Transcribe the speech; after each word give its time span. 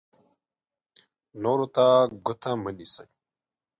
نورو 1.43 1.67
ته 1.75 1.85
ګوته 2.25 2.51
مه 2.61 2.71
نیسئ. 2.77 3.07